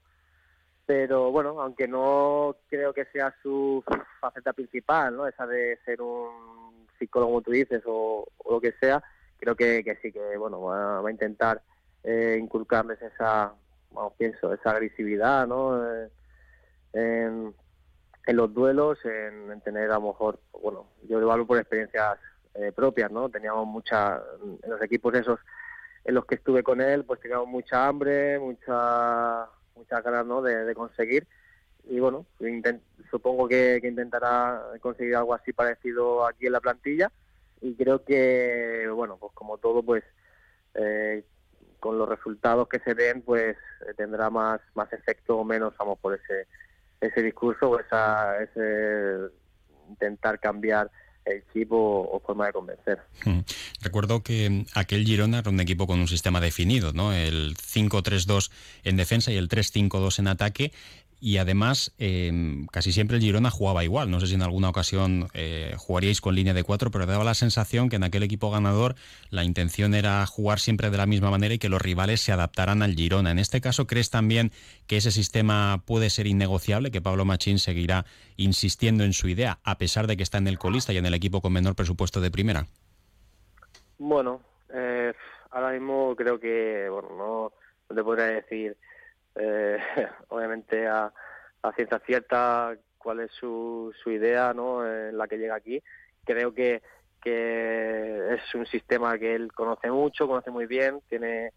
Pero 0.86 1.32
bueno, 1.32 1.60
aunque 1.62 1.88
no 1.88 2.56
creo 2.70 2.94
que 2.94 3.06
sea 3.06 3.34
su 3.42 3.84
faceta 4.20 4.54
principal, 4.54 5.16
¿no? 5.16 5.28
Esa 5.28 5.48
de 5.48 5.80
ser 5.86 6.02
un 6.02 6.88
psicólogo, 7.00 7.32
como 7.32 7.42
tú 7.42 7.52
dices, 7.52 7.82
o, 7.86 8.28
lo 8.48 8.62
que 8.62 8.74
sea, 8.74 9.02
creo 9.38 9.56
que, 9.56 9.84
que 9.84 9.96
sí, 10.02 10.12
que 10.12 10.38
bueno, 10.38 10.62
va, 10.62 11.00
a 11.00 11.12
intentar 11.12 11.62
eh, 12.04 12.38
inculcarles 12.40 13.02
esa, 13.02 13.54
vamos, 13.92 14.14
pienso, 14.18 14.54
esa 14.54 14.72
agresividad, 14.72 15.48
¿no? 15.48 15.82
Eh, 15.84 16.10
en, 16.94 17.56
en 18.26 18.38
los 18.38 18.54
duelos, 18.54 19.00
en, 19.06 19.60
tener 19.62 19.92
a 19.92 19.96
lo 19.96 20.08
mejor, 20.08 20.40
bueno, 20.62 20.88
yo 21.08 21.20
lo 21.20 21.32
hablo 21.32 21.46
por 21.46 21.58
experiencias 21.58 22.18
eh, 22.56 22.72
propias, 22.74 23.12
¿no? 23.12 23.30
Teníamos 23.30 23.68
mucha, 23.68 24.22
en 24.64 24.70
los 24.70 24.82
equipos 24.82 25.14
esos 25.16 25.40
en 26.06 26.16
los 26.16 26.26
que 26.26 26.36
estuve 26.36 26.64
con 26.64 26.82
él, 26.82 27.06
pues 27.06 27.22
teníamos 27.22 27.48
mucha 27.48 27.88
hambre, 27.88 28.38
mucha, 28.40 29.48
mucha 29.76 30.02
ganas, 30.02 30.26
¿no? 30.26 30.42
De, 30.42 30.74
conseguir 30.76 31.28
y 31.86 32.00
bueno, 32.00 32.26
supongo 33.10 33.48
que, 33.48 33.80
intentará 33.84 34.62
conseguir 34.80 35.16
algo 35.16 35.34
así 35.34 35.52
parecido 35.52 36.26
aquí 36.26 36.46
en 36.46 36.54
la 36.54 36.62
plantilla 36.62 37.12
y 37.62 37.76
creo 37.76 38.04
que, 38.04 38.88
bueno, 38.94 39.18
pues 39.18 39.34
como 39.34 39.58
todo, 39.58 39.84
pues 39.84 40.04
eh, 40.76 41.24
con 41.80 41.98
los 41.98 42.08
resultados 42.08 42.68
que 42.70 42.80
se 42.80 42.94
den, 42.96 43.22
pues 43.22 43.58
tendrá 43.98 44.30
más, 44.30 44.62
más 44.76 44.92
efecto 44.94 45.38
o 45.38 45.44
menos, 45.44 45.74
vamos, 45.78 46.00
por 46.00 46.14
ese 46.14 46.48
ese 47.04 47.22
discurso 47.22 47.70
o 47.70 47.80
esa, 47.80 48.42
ese 48.42 49.32
intentar 49.90 50.40
cambiar 50.40 50.90
el 51.26 51.44
chip 51.54 51.72
o, 51.72 52.22
forma 52.26 52.48
de 52.48 52.54
convencer. 52.54 53.00
Hmm. 53.24 53.40
Recuerdo 53.82 54.24
que 54.24 54.66
aquel 54.74 55.06
Girona 55.06 55.40
era 55.40 55.50
un 55.50 55.60
equipo 55.60 55.88
con 55.88 56.00
un 56.00 56.08
sistema 56.08 56.42
definido, 56.42 56.92
¿no? 56.94 57.14
El 57.14 57.56
5-3-2 57.56 58.52
en 58.84 58.98
defensa 58.98 59.32
y 59.32 59.38
el 59.38 59.48
3-5-2 59.48 60.20
en 60.20 60.28
ataque 60.28 60.72
y 61.24 61.38
además 61.38 61.96
em, 62.00 62.68
casi 62.68 62.92
siempre 62.92 63.16
el 63.16 63.24
Girona 63.24 63.50
jugaba 63.50 63.86
igual. 63.86 64.12
No 64.12 64.20
sé 64.20 64.28
si 64.28 64.36
en 64.36 64.42
alguna 64.42 64.68
ocasión 64.68 65.30
eh, 65.34 65.74
jugaríais 65.78 66.20
con 66.20 66.36
línea 66.36 66.54
de 66.54 66.66
cuatro, 66.66 66.92
pero 66.92 67.06
daba 67.06 67.24
la 67.24 67.34
sensación 67.34 67.88
que 67.88 67.96
en 67.96 68.04
aquel 68.04 68.24
equipo 68.24 68.52
ganador 68.52 68.96
la 69.30 69.46
intención 69.46 69.94
era 69.94 70.26
jugar 70.26 70.60
siempre 70.60 70.90
de 70.90 70.98
la 70.98 71.06
misma 71.06 71.32
manera 71.32 71.54
y 71.54 71.60
que 71.60 71.70
los 71.70 71.82
rivales 71.82 72.20
se 72.20 72.34
adaptaran 72.34 72.84
al 72.84 72.96
Girona. 72.96 73.32
En 73.32 73.40
este 73.40 73.62
caso, 73.62 73.88
¿crees 73.88 74.10
también 74.10 74.52
que 74.86 74.98
ese 74.98 75.12
sistema 75.12 75.82
puede 75.86 76.10
ser 76.10 76.28
innegociable, 76.28 76.92
que 76.92 77.00
Pablo 77.00 77.24
Machín 77.24 77.58
seguirá 77.58 78.04
insistiendo 78.36 79.06
en 79.06 79.14
su 79.14 79.30
idea, 79.30 79.60
a 79.64 79.78
pesar 79.78 80.08
de 80.08 80.18
que 80.18 80.24
está 80.24 80.40
en 80.40 80.50
el 80.50 80.60
colista 80.60 80.92
y 80.92 80.98
en 80.98 81.06
el 81.06 81.14
equipo 81.14 81.40
con 81.40 81.54
menor 81.54 81.74
presupuesto 81.76 82.20
de 82.20 82.32
primera? 82.32 82.68
Bueno, 83.98 84.42
eh, 84.74 85.14
ahora 85.52 85.72
mismo 85.72 86.18
creo 86.18 86.38
que, 86.38 86.90
bueno, 86.90 87.08
no, 87.18 87.54
no 87.90 87.96
te 87.96 88.04
podría 88.04 88.26
decir 88.26 88.76
eh, 89.36 89.78
obviamente 90.30 90.88
a, 90.88 91.12
ciencia 91.76 92.00
cierta 92.06 92.76
cuál 92.98 93.22
es 93.22 93.32
su, 93.32 93.94
su 94.04 94.12
idea 94.12 94.54
¿no? 94.54 94.86
en 94.86 95.18
la 95.18 95.28
que 95.28 95.38
llega 95.38 95.56
aquí. 95.56 95.82
Creo 96.26 96.54
que, 96.54 96.82
que 97.22 98.34
es 98.34 98.56
un 98.56 98.66
sistema 98.66 99.18
que 99.18 99.36
él 99.36 99.52
conoce 99.54 99.90
mucho, 99.90 100.28
conoce 100.28 100.52
muy 100.52 100.66
bien, 100.66 101.02
tiene, 101.10 101.52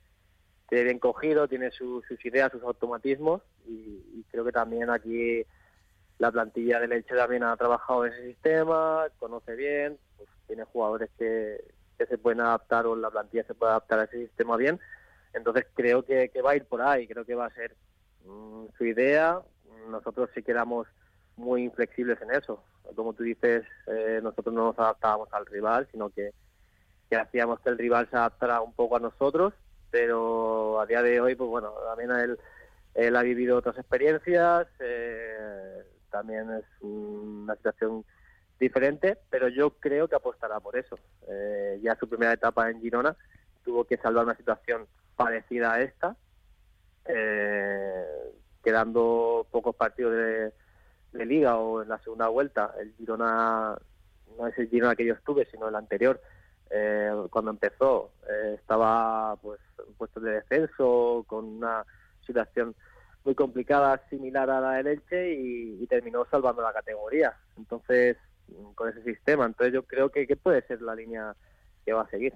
tiene 0.69 0.85
bien 0.85 0.99
cogido, 0.99 1.49
tiene 1.49 1.71
sus 1.71 2.05
ideas, 2.25 2.53
sus 2.53 2.63
automatismos 2.63 3.43
y, 3.67 4.25
creo 4.31 4.45
que 4.45 4.53
también 4.53 4.91
aquí 4.91 5.45
la 6.19 6.31
plantilla 6.31 6.81
de 6.81 6.89
Leche 6.89 7.15
también 7.15 7.43
ha 7.43 7.57
trabajado 7.57 8.07
en 8.07 8.13
ese 8.13 8.27
sistema, 8.27 9.07
conoce 9.19 9.55
bien, 9.55 9.99
pues 10.17 10.29
tiene 10.47 10.65
jugadores 10.65 11.11
que, 11.19 11.65
que 11.97 12.07
se 12.07 12.19
pueden 12.19 12.41
adaptar 12.41 12.87
o 12.87 12.97
la 12.97 13.11
plantilla 13.11 13.45
se 13.45 13.55
puede 13.55 13.71
adaptar 13.71 14.01
a 14.01 14.05
ese 14.05 14.27
sistema 14.27 14.57
bien 14.57 14.81
entonces 15.37 15.67
creo 15.75 16.03
que, 16.03 16.31
va 16.45 16.53
a 16.53 16.57
ir 16.57 16.65
por 16.65 16.81
ahí, 16.81 17.07
creo 17.07 17.25
que 17.25 17.35
va 17.35 17.47
a 17.47 17.55
ser 17.55 17.77
mm, 18.25 18.67
su 18.77 18.85
idea. 18.87 19.39
Nosotros 19.89 20.31
sí 20.35 20.43
quedamos 20.43 20.87
muy 21.37 21.63
inflexibles 21.63 22.21
en 22.23 22.33
eso. 22.33 22.65
Como 22.95 23.13
tú 23.13 23.23
dices, 23.23 23.65
eh, 23.87 24.21
nosotros 24.23 24.55
no 24.55 24.65
nos 24.65 24.79
adaptábamos 24.79 25.29
al 25.33 25.45
rival, 25.47 25.87
sino 25.93 26.09
que, 26.09 26.33
hacíamos 27.15 27.61
que 27.61 27.69
el 27.69 27.79
rival 27.79 28.09
se 28.11 28.17
adaptara 28.17 28.63
un 28.63 28.73
poco 28.73 28.97
a 28.97 29.01
nosotros, 29.01 29.53
pero 29.91 30.81
a 30.81 30.87
día 30.87 31.03
de 31.03 31.21
hoy, 31.21 31.35
pues 31.35 31.49
bueno, 31.49 31.73
también 31.87 32.11
él, 32.13 32.39
él 32.95 33.15
ha 33.15 33.23
vivido 33.23 33.59
otras 33.59 33.77
experiencias, 33.79 34.67
eh, 34.81 35.83
también 36.11 36.51
es 36.51 36.65
una 36.81 37.55
situación 37.57 38.05
diferente, 38.59 39.19
pero 39.29 39.49
yo 39.49 39.71
creo 39.71 40.09
que 40.09 40.17
apostará 40.17 40.61
por 40.61 40.77
eso. 40.77 40.99
Eh, 41.29 41.79
ya 41.83 41.95
su 41.97 42.09
primera 42.09 42.33
etapa 42.33 42.71
en 42.71 42.81
Girona 42.81 43.15
tuvo 43.65 43.85
que 43.85 43.99
salvar 43.99 44.25
una 44.25 44.37
situación 44.37 44.87
parecida 45.17 45.73
a 45.73 45.81
esta, 45.81 46.17
eh, 47.07 48.05
quedando 48.63 49.47
pocos 49.51 49.75
partidos 49.75 50.13
de, 50.13 50.53
liga 51.25 51.57
o 51.57 51.83
en 51.83 51.89
la 51.89 51.99
segunda 52.01 52.29
vuelta, 52.29 52.75
el 52.79 52.93
Girona, 52.99 53.75
no 54.37 54.47
es 54.47 54.59
el 54.59 54.69
Girona 54.69 54.95
que 54.95 55.07
yo 55.07 55.15
estuve, 55.15 55.47
sino 55.51 55.67
el 55.67 55.75
anterior, 55.75 56.21
eh, 56.69 57.11
cuando 57.31 57.53
empezó, 57.53 58.13
eh, 58.29 58.57
estaba 58.59 59.37
pues 59.37 59.59
en 59.79 59.95
puestos 59.95 60.23
de 60.23 60.33
descenso, 60.33 61.25
con 61.27 61.45
una 61.47 61.87
situación 62.27 62.75
muy 63.25 63.35
complicada, 63.35 64.03
similar 64.11 64.51
a 64.51 64.61
la 64.61 64.73
del 64.73 64.89
Elche, 64.89 65.33
y, 65.33 65.87
terminó 65.87 66.27
salvando 66.31 66.61
la 66.61 66.73
categoría. 66.73 67.35
Entonces, 67.57 68.19
con 68.75 68.91
ese 68.91 69.03
sistema, 69.03 69.47
entonces 69.47 69.73
yo 69.73 69.85
creo 69.85 70.11
que, 70.11 70.27
que 70.27 70.37
puede 70.37 70.61
ser 70.67 70.83
la 70.83 70.95
línea 70.95 71.35
que 71.85 71.93
va 71.95 72.03
a 72.03 72.11
seguir. 72.11 72.35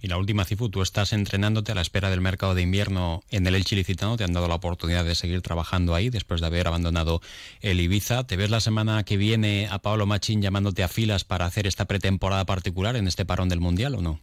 Y 0.00 0.08
la 0.08 0.18
última, 0.18 0.44
Cifu, 0.44 0.68
tú 0.68 0.82
estás 0.82 1.12
entrenándote 1.12 1.72
a 1.72 1.74
la 1.74 1.80
espera 1.80 2.10
del 2.10 2.20
mercado 2.20 2.54
de 2.54 2.62
invierno 2.62 3.22
en 3.30 3.46
el 3.46 3.54
Elche 3.54 3.76
Licitano, 3.76 4.16
te 4.16 4.24
han 4.24 4.32
dado 4.32 4.48
la 4.48 4.56
oportunidad 4.56 5.04
de 5.04 5.14
seguir 5.14 5.42
trabajando 5.42 5.94
ahí 5.94 6.10
después 6.10 6.40
de 6.40 6.46
haber 6.46 6.66
abandonado 6.66 7.20
el 7.60 7.80
Ibiza. 7.80 8.26
¿Te 8.26 8.36
ves 8.36 8.50
la 8.50 8.60
semana 8.60 9.02
que 9.04 9.16
viene 9.16 9.68
a 9.70 9.78
Pablo 9.78 10.06
Machín 10.06 10.42
llamándote 10.42 10.82
a 10.82 10.88
filas 10.88 11.24
para 11.24 11.46
hacer 11.46 11.66
esta 11.66 11.86
pretemporada 11.86 12.44
particular 12.44 12.96
en 12.96 13.06
este 13.06 13.24
parón 13.24 13.48
del 13.48 13.60
Mundial 13.60 13.94
o 13.94 14.02
no? 14.02 14.20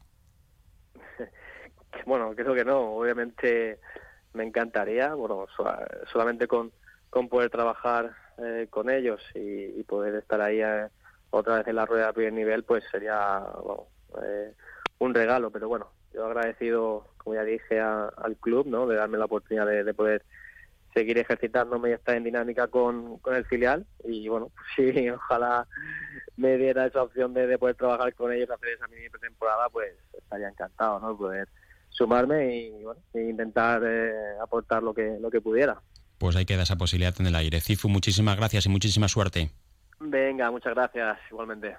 Bueno, 2.05 2.33
creo 2.35 2.53
que 2.55 2.63
no. 2.63 2.93
Obviamente 2.93 3.79
me 4.33 4.45
encantaría, 4.45 5.13
bueno, 5.13 5.45
solamente 6.11 6.47
con, 6.47 6.71
con 7.09 7.27
poder 7.27 7.49
trabajar 7.49 8.15
eh, 8.37 8.67
con 8.69 8.89
ellos 8.89 9.21
y, 9.33 9.83
poder 9.83 10.15
estar 10.15 10.39
ahí 10.41 10.61
eh, 10.61 10.87
otra 11.31 11.57
vez 11.57 11.67
en 11.67 11.75
la 11.75 11.85
rueda 11.85 12.09
a 12.09 12.13
primer 12.13 12.33
nivel, 12.33 12.63
pues 12.63 12.83
sería 12.91 13.39
bueno, 13.63 13.87
eh, 14.23 14.53
un 14.99 15.13
regalo, 15.13 15.51
pero 15.51 15.67
bueno, 15.67 15.91
yo 16.13 16.25
agradecido, 16.25 17.07
como 17.17 17.35
ya 17.35 17.43
dije, 17.43 17.79
al 17.79 18.37
club, 18.39 18.67
¿no? 18.67 18.87
De 18.87 18.95
darme 18.95 19.17
la 19.17 19.25
oportunidad 19.25 19.67
de, 19.67 19.93
poder 19.93 20.23
seguir 20.93 21.17
ejercitándome 21.19 21.89
y 21.89 21.93
estar 21.93 22.15
en 22.15 22.23
dinámica 22.23 22.67
con, 22.67 23.19
con 23.19 23.35
el 23.35 23.45
filial 23.45 23.85
y 24.03 24.27
bueno, 24.27 24.49
pues 24.75 24.95
sí, 24.95 25.09
ojalá 25.09 25.67
me 26.37 26.57
diera 26.57 26.85
esa 26.85 27.03
opción 27.03 27.33
de, 27.33 27.57
poder 27.57 27.75
trabajar 27.75 28.13
con 28.15 28.31
ellos, 28.31 28.49
hacer 28.49 28.69
esa 28.69 28.87
mini 28.87 29.09
pretemporada, 29.09 29.69
pues 29.69 29.93
estaría 30.17 30.49
encantado, 30.49 30.99
¿no? 30.99 31.17
Poder 31.17 31.47
sumarme 31.89 32.55
y 32.55 32.83
bueno, 32.83 33.01
e 33.13 33.21
intentar 33.23 33.81
eh, 33.85 34.11
aportar 34.41 34.83
lo 34.83 34.93
que, 34.93 35.17
lo 35.19 35.29
que 35.29 35.41
pudiera. 35.41 35.81
Pues 36.17 36.35
ahí 36.35 36.45
queda 36.45 36.63
esa 36.63 36.77
posibilidad 36.77 37.13
en 37.19 37.27
el 37.27 37.35
aire. 37.35 37.61
Cifu, 37.61 37.89
muchísimas 37.89 38.37
gracias 38.37 38.65
y 38.65 38.69
muchísima 38.69 39.07
suerte. 39.07 39.51
Venga, 39.99 40.49
muchas 40.51 40.73
gracias, 40.73 41.17
igualmente. 41.31 41.75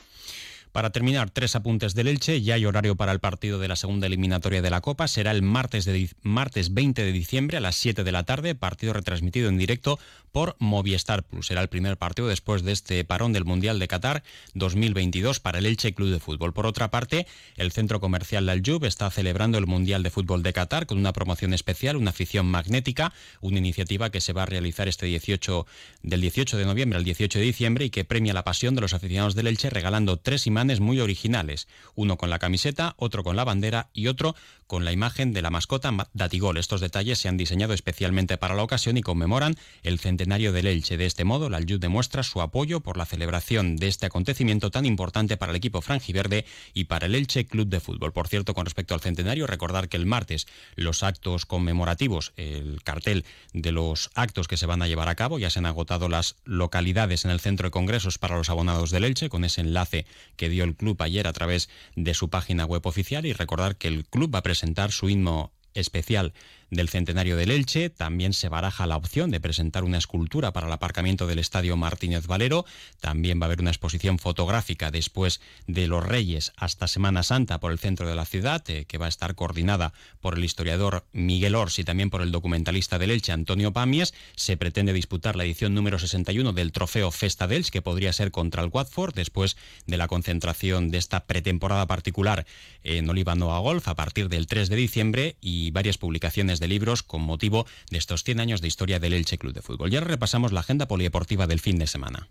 Para 0.73 0.91
terminar, 0.91 1.31
tres 1.31 1.57
apuntes 1.57 1.95
del 1.95 2.07
Elche. 2.07 2.43
Ya 2.43 2.55
hay 2.55 2.65
horario 2.65 2.95
para 2.95 3.11
el 3.11 3.19
partido 3.19 3.59
de 3.59 3.67
la 3.67 3.75
segunda 3.75 4.07
eliminatoria 4.07 4.63
de 4.63 4.71
la 4.71 4.81
Copa. 4.81 5.09
Será 5.09 5.33
el 5.33 5.43
martes, 5.43 5.85
de, 5.85 6.09
martes 6.23 6.73
20 6.73 7.03
de 7.03 7.11
diciembre 7.11 7.57
a 7.57 7.61
las 7.61 7.75
7 7.75 8.05
de 8.05 8.13
la 8.13 8.23
tarde. 8.23 8.55
Partido 8.55 8.93
retransmitido 8.93 9.49
en 9.49 9.59
directo 9.59 9.99
por 10.31 10.55
Movistar 10.61 11.25
Plus. 11.25 11.49
Será 11.49 11.61
el 11.61 11.69
primer 11.69 11.97
partido 11.97 12.29
después 12.29 12.63
de 12.63 12.71
este 12.71 13.05
parón 13.05 13.33
del 13.33 13.45
Mundial 13.45 13.81
de 13.81 13.89
Qatar 13.89 14.23
2022 14.55 15.41
para 15.41 15.59
el 15.59 15.67
Elche 15.67 15.93
Club 15.93 16.11
de 16.11 16.21
Fútbol. 16.21 16.53
Por 16.53 16.67
otra 16.67 16.89
parte, 16.89 17.27
el 17.57 17.73
centro 17.73 17.99
comercial 17.99 18.49
Al 18.49 18.61
Aljub 18.61 18.85
está 18.85 19.11
celebrando 19.11 19.59
el 19.59 19.67
Mundial 19.67 20.05
de 20.05 20.11
Fútbol 20.11 20.45
de 20.45 20.53
Qatar 20.53 20.87
con 20.87 20.99
una 20.99 21.13
promoción 21.13 21.53
especial, 21.53 21.97
una 21.97 22.11
afición 22.11 22.47
magnética, 22.47 23.13
una 23.41 23.59
iniciativa 23.59 24.11
que 24.11 24.21
se 24.21 24.33
va 24.33 24.45
a 24.45 24.47
realizar 24.47 24.87
este 24.87 25.07
18 25.07 25.67
del 26.05 26.21
18 26.21 26.59
de 26.59 26.65
noviembre 26.65 26.97
al 26.97 27.05
18 27.05 27.41
de 27.41 27.45
diciembre 27.45 27.85
y 27.87 27.91
que 27.91 28.05
premia 28.05 28.33
la 28.33 28.45
pasión 28.45 28.77
de 28.77 28.83
los 28.83 28.95
aficionados 28.95 29.35
del 29.35 29.49
Elche 29.49 29.69
regalando 29.69 30.17
tres 30.17 30.47
imágenes 30.47 30.60
muy 30.81 31.01
originales, 31.01 31.69
uno 31.95 32.17
con 32.17 32.31
la 32.31 32.39
camiseta, 32.39 32.95
otro 32.97 33.25
con 33.25 33.37
la 33.37 33.45
bandera 33.45 33.89
y 33.93 34.09
otro 34.09 34.35
con 34.71 34.85
la 34.85 34.93
imagen 34.93 35.33
de 35.33 35.43
la 35.43 35.51
mascota 35.51 35.93
Datigol. 36.15 36.57
Estos 36.57 36.81
detalles 36.81 37.19
se 37.19 37.27
han 37.27 37.37
diseñado 37.37 37.75
especialmente 37.75 38.39
para 38.39 38.55
la 38.55 38.63
ocasión 38.63 38.97
y 38.97 39.03
conmemoran 39.03 39.57
el 39.83 39.99
centenario 39.99 40.53
del 40.53 40.69
Elche. 40.69 40.97
De 40.97 41.07
este 41.07 41.25
modo, 41.25 41.51
la 41.51 41.57
Aljud 41.57 41.81
demuestra 41.81 42.23
su 42.23 42.41
apoyo 42.41 42.79
por 42.79 42.97
la 42.97 43.05
celebración 43.05 43.75
de 43.75 43.89
este 43.89 44.07
acontecimiento 44.07 44.71
tan 44.71 44.87
importante 44.87 45.37
para 45.37 45.51
el 45.51 45.57
equipo 45.57 45.81
franjiverde 45.81 46.45
y 46.73 46.85
para 46.85 47.07
el 47.07 47.17
Elche 47.17 47.47
Club 47.47 47.67
de 47.67 47.81
Fútbol. 47.81 48.13
Por 48.13 48.29
cierto, 48.29 48.55
con 48.55 48.65
respecto 48.65 48.95
al 48.95 49.01
centenario, 49.01 49.49
recordar 49.49 49.89
que 49.89 49.97
el 49.97 50.07
martes 50.07 50.47
los 50.77 51.03
actos 51.03 51.47
conmemorativos, 51.47 52.33
el 52.37 52.81
cartel 52.85 53.25
de 53.53 53.73
los 53.73 54.13
actos 54.15 54.47
que 54.47 54.57
se 54.57 54.67
van 54.67 54.83
a 54.83 54.87
llevar 54.87 55.09
a 55.09 55.17
cabo, 55.17 55.41
ya 55.41 55.51
se 55.51 55.59
han 55.59 55.67
agotado 55.67 56.09
las 56.09 56.37
localidades 56.45 57.25
en 57.25 57.33
el 57.33 57.41
centro 57.41 57.67
de 57.67 57.73
congresos 57.73 58.19
para 58.19 58.37
los 58.37 58.51
abonados 58.51 58.93
del 58.93 59.03
Elche, 59.03 59.31
con 59.31 59.45
ese 59.45 59.63
enlace 59.63 60.07
que 60.37 60.49
dio 60.49 60.63
el 60.63 60.77
club 60.77 61.03
ayer 61.03 61.27
a 61.27 61.33
través 61.33 61.69
de 61.97 62.15
su 62.15 62.31
página 62.31 62.67
web 62.67 62.87
oficial 62.87 63.27
y 63.27 63.33
recordar 63.33 63.75
que 63.75 63.89
el 63.89 64.07
club 64.07 64.33
va 64.33 64.39
a 64.39 64.43
presentar 64.45 64.60
su 64.91 65.09
himno 65.09 65.53
especial 65.75 66.33
del 66.71 66.89
centenario 66.89 67.37
del 67.37 67.51
Elche. 67.51 67.89
También 67.89 68.33
se 68.33 68.49
baraja 68.49 68.87
la 68.87 68.97
opción 68.97 69.31
de 69.31 69.41
presentar 69.41 69.85
una 69.85 69.99
escultura 69.99 70.53
para 70.53 70.67
el 70.67 70.73
aparcamiento 70.73 71.27
del 71.27 71.39
Estadio 71.39 71.77
Martínez 71.77 72.27
Valero. 72.27 72.65
También 73.01 73.41
va 73.41 73.45
a 73.45 73.47
haber 73.47 73.61
una 73.61 73.71
exposición 73.71 74.19
fotográfica 74.19 74.91
después 74.91 75.41
de 75.69 75.87
los 75.87 76.05
Reyes 76.05 76.53
hasta 76.57 76.89
Semana 76.89 77.23
Santa 77.23 77.61
por 77.61 77.73
el 77.73 77.79
centro 77.79 78.09
de 78.09 78.17
la 78.17 78.25
ciudad, 78.25 78.63
eh, 78.69 78.85
que 78.87 78.99
va 78.99 79.07
a 79.07 79.09
estar 79.09 79.35
coordinada 79.37 79.93
por 80.21 80.37
el 80.37 80.45
historiador 80.45 81.07
Miguel 81.13 81.55
Ors 81.55 81.79
y 81.79 81.85
también 81.85 82.11
por 82.11 82.23
el 82.23 82.33
documentalista 82.33 82.99
del 82.99 83.13
Elche 83.13 83.33
Antonio 83.33 83.73
Pamies. 83.73 84.13
Se 84.35 84.57
pretende 84.57 84.93
disputar 84.93 85.37
la 85.37 85.45
edición 85.45 85.75
número 85.75 85.99
61 85.99 86.53
del 86.53 86.73
trofeo 86.73 87.11
Festa 87.11 87.47
del 87.47 87.61
que 87.71 87.83
podría 87.83 88.13
ser 88.15 88.31
contra 88.31 88.63
el 88.63 88.71
Watford 88.73 89.15
después 89.15 89.59
de 89.87 89.99
la 89.99 90.09
concentración 90.09 90.91
de 90.91 90.99
esta 90.99 91.27
pretemporada 91.27 91.87
particular 91.87 92.47
en 92.83 93.11
Oliva 93.11 93.35
Noa 93.35 93.59
Golf 93.59 93.89
a 93.89 93.97
partir 93.97 94.31
del 94.31 94.47
3 94.47 94.71
de 94.71 94.77
diciembre 94.77 95.37
y 95.43 95.71
varias 95.73 95.99
publicaciones 95.99 96.60
de 96.61 96.69
libros 96.69 97.03
con 97.03 97.23
motivo 97.23 97.67
de 97.91 97.99
estos 97.99 98.23
100 98.23 98.39
años 98.39 98.61
de 98.61 98.69
historia 98.69 99.01
del 99.01 99.15
Elche 99.15 99.39
Club 99.39 99.53
de 99.53 99.63
Fútbol. 99.63 99.91
Ya 99.91 100.01
repasamos 100.01 100.53
la 100.53 100.61
agenda 100.61 100.87
polideportiva 100.87 101.49
del 101.49 101.59
fin 101.59 101.79
de 101.79 101.89
semana. 101.89 102.29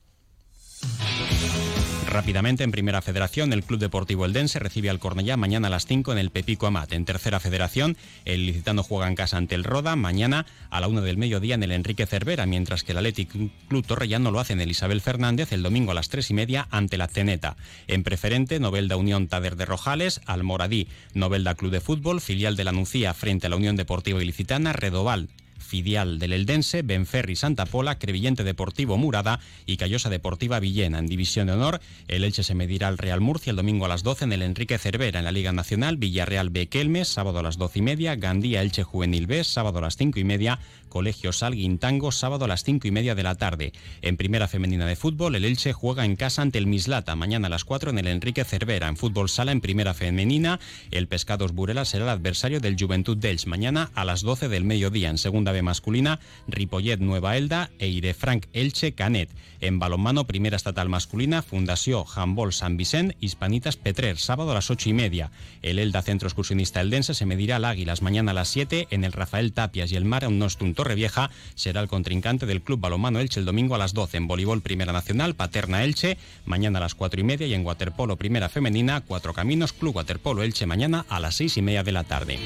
Rápidamente, 2.09 2.63
en 2.63 2.71
Primera 2.71 3.03
Federación, 3.03 3.53
el 3.53 3.63
Club 3.63 3.79
Deportivo 3.79 4.25
Eldense 4.25 4.57
recibe 4.57 4.89
al 4.89 4.97
Cornellá 4.97 5.37
mañana 5.37 5.67
a 5.67 5.69
las 5.69 5.85
5 5.85 6.11
en 6.11 6.17
el 6.17 6.31
Pepico 6.31 6.65
Amat. 6.65 6.91
En 6.93 7.05
Tercera 7.05 7.39
Federación, 7.39 7.97
el 8.25 8.47
Licitano 8.47 8.81
juega 8.81 9.07
en 9.07 9.13
casa 9.13 9.37
ante 9.37 9.53
el 9.53 9.63
Roda 9.63 9.95
mañana 9.95 10.47
a 10.71 10.81
la 10.81 10.87
1 10.87 11.01
del 11.01 11.17
mediodía 11.17 11.53
en 11.53 11.61
el 11.61 11.71
Enrique 11.71 12.07
Cervera, 12.07 12.47
mientras 12.47 12.83
que 12.83 12.93
el 12.93 12.97
Athletic 12.97 13.29
Club 13.67 13.85
Torrellano 13.85 14.31
lo 14.31 14.39
hace 14.39 14.53
en 14.53 14.61
el 14.61 14.71
Isabel 14.71 15.01
Fernández 15.01 15.51
el 15.51 15.61
domingo 15.61 15.91
a 15.91 15.93
las 15.93 16.09
3 16.09 16.31
y 16.31 16.33
media 16.33 16.67
ante 16.71 16.97
la 16.97 17.07
Ceneta. 17.07 17.57
En 17.87 18.03
Preferente, 18.03 18.59
Novelda 18.59 18.97
Unión 18.97 19.27
Tader 19.27 19.55
de 19.55 19.65
Rojales, 19.65 20.21
Almoradí, 20.25 20.87
Novelda 21.13 21.53
Club 21.53 21.71
de 21.71 21.81
Fútbol, 21.81 22.21
filial 22.21 22.55
de 22.55 22.63
la 22.63 22.71
Nucía 22.71 23.13
frente 23.13 23.45
a 23.45 23.49
la 23.51 23.55
Unión 23.55 23.75
Deportiva 23.75 24.21
Ilicitana, 24.21 24.73
Redoval 24.73 25.29
Fidial 25.69 26.17
del 26.17 26.33
Eldense, 26.33 26.81
Benferri 26.81 27.35
Santa 27.35 27.67
Pola, 27.67 27.99
Crevillente 27.99 28.43
Deportivo 28.43 28.97
Murada 28.97 29.39
y 29.67 29.77
Callosa 29.77 30.09
Deportiva 30.09 30.59
Villena. 30.59 30.97
En 30.97 31.05
División 31.05 31.45
de 31.45 31.53
Honor, 31.53 31.79
el 32.07 32.23
Elche 32.23 32.43
se 32.43 32.55
medirá 32.55 32.87
al 32.87 32.97
Real 32.97 33.21
Murcia 33.21 33.51
el 33.51 33.55
domingo 33.55 33.85
a 33.85 33.87
las 33.87 34.01
12 34.01 34.25
en 34.25 34.33
el 34.33 34.41
Enrique 34.41 34.79
Cervera. 34.79 35.19
En 35.19 35.25
la 35.25 35.31
Liga 35.31 35.51
Nacional, 35.51 35.97
Villarreal 35.97 36.49
Bequelmes, 36.49 37.07
sábado 37.07 37.39
a 37.39 37.43
las 37.43 37.57
12 37.57 37.79
y 37.79 37.81
media, 37.83 38.15
Gandía 38.15 38.63
Elche 38.63 38.83
Juvenil 38.83 39.27
B, 39.27 39.43
sábado 39.43 39.77
a 39.77 39.81
las 39.81 39.95
5 39.95 40.19
y 40.19 40.23
media, 40.23 40.59
Colegio 40.89 41.31
Salguintango, 41.31 42.11
sábado 42.11 42.45
a 42.45 42.47
las 42.47 42.63
5 42.63 42.87
y 42.87 42.91
media 42.91 43.15
de 43.15 43.23
la 43.23 43.35
tarde. 43.35 43.71
En 44.01 44.17
Primera 44.17 44.47
Femenina 44.47 44.85
de 44.85 44.95
Fútbol, 44.95 45.35
el 45.35 45.45
Elche 45.45 45.71
juega 45.71 46.03
en 46.03 46.15
casa 46.15 46.41
ante 46.41 46.57
el 46.57 46.67
Mislata, 46.67 47.15
mañana 47.15 47.47
a 47.47 47.49
las 47.49 47.63
4 47.63 47.91
en 47.91 47.99
el 47.99 48.07
Enrique 48.07 48.43
Cervera. 48.43 48.87
En 48.87 48.97
Fútbol 48.97 49.29
Sala, 49.29 49.51
en 49.51 49.61
Primera 49.61 49.93
Femenina, 49.93 50.59
el 50.91 51.07
Pescados 51.07 51.53
Burela 51.53 51.85
será 51.85 52.03
el 52.03 52.09
adversario 52.09 52.59
del 52.59 52.75
Juventud 52.77 53.23
Elche, 53.23 53.47
mañana 53.47 53.91
a 53.95 54.03
las 54.05 54.21
12 54.21 54.49
del 54.49 54.65
mediodía. 54.65 55.09
En 55.09 55.17
Segunda 55.17 55.51
B 55.51 55.61
masculina, 55.61 56.19
Ripollet 56.47 56.99
Nueva 56.99 57.37
Elda 57.37 57.69
e 57.79 57.87
Irefranc 57.87 58.47
Elche 58.53 58.93
Canet. 58.93 59.29
En 59.61 59.79
balonmano, 59.79 60.25
primera 60.25 60.55
estatal 60.55 60.89
masculina, 60.89 61.41
Fundación 61.41 62.05
Handball 62.15 62.53
San 62.53 62.77
Vicente, 62.77 63.17
Hispanitas 63.19 63.75
Petrer, 63.75 64.17
sábado 64.17 64.51
a 64.51 64.53
las 64.53 64.69
ocho 64.71 64.89
y 64.89 64.93
media. 64.93 65.31
El 65.61 65.79
Elda 65.79 66.01
Centro 66.01 66.27
Excursionista 66.27 66.81
Eldense 66.81 67.13
se 67.13 67.25
medirá 67.25 67.57
al 67.57 67.65
Águilas 67.65 68.01
mañana 68.01 68.31
a 68.31 68.33
las 68.33 68.49
7 68.49 68.87
en 68.91 69.03
el 69.03 69.11
Rafael 69.11 69.53
Tapias 69.53 69.91
y 69.91 69.95
el 69.95 70.05
Mar 70.05 70.29
Nostrum 70.31 70.73
Torrevieja 70.79 71.29
será 71.55 71.81
el 71.81 71.89
contrincante 71.89 72.45
del 72.45 72.61
Club 72.61 72.79
Balonmano 72.79 73.19
Elche 73.19 73.41
el 73.41 73.45
domingo 73.45 73.75
a 73.75 73.77
las 73.77 73.93
12 73.93 74.15
en 74.15 74.27
voleibol 74.27 74.61
Primera 74.61 74.93
Nacional, 74.93 75.35
Paterna 75.35 75.83
Elche, 75.83 76.17
mañana 76.45 76.79
a 76.79 76.81
las 76.81 76.95
cuatro 76.95 77.19
y 77.19 77.25
media 77.25 77.47
y 77.47 77.53
en 77.53 77.65
waterpolo 77.65 78.15
Primera 78.15 78.47
Femenina, 78.47 79.01
Cuatro 79.01 79.33
Caminos, 79.33 79.73
Club 79.73 79.97
Waterpolo 79.97 80.41
Elche 80.41 80.65
mañana 80.65 81.05
a 81.09 81.19
las 81.19 81.35
seis 81.35 81.57
y 81.57 81.61
media 81.61 81.83
de 81.83 81.91
la 81.91 82.05
tarde. 82.05 82.39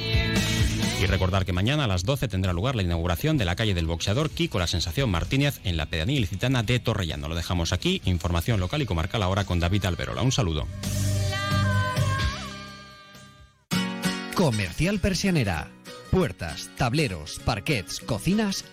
Y 1.00 1.06
recordar 1.06 1.46
que 1.46 1.54
mañana 1.54 1.84
a 1.84 1.88
las 1.88 2.06
12 2.06 2.28
tendrá 2.28 2.54
lugar 2.54 2.76
la 2.76 2.82
inauguración 2.82 3.38
de 3.38 3.46
la 3.46 3.56
calle 3.56 3.76
del 3.76 3.86
boxeador 3.86 4.32
Kiko 4.32 4.58
La 4.58 4.66
Sensación 4.66 5.12
Martínez 5.12 5.60
en 5.64 5.78
la 5.78 5.86
pedanía 5.86 6.18
ilicitana 6.18 6.64
de 6.64 6.80
Torrellano. 6.80 7.28
Lo 7.28 7.36
dejamos 7.36 7.72
aquí. 7.72 8.02
Información 8.06 8.60
local 8.60 8.82
y 8.82 8.88
comarcal 8.88 9.22
ahora 9.22 9.46
con 9.46 9.60
David 9.60 9.86
Alberola. 9.86 10.24
Un 10.24 10.32
saludo. 10.32 10.66
Comercial 14.34 15.00
Persianera. 15.00 15.83
Puertas, 16.14 16.70
tableros, 16.78 17.42
parquets, 17.44 18.00
cocinas 18.00 18.64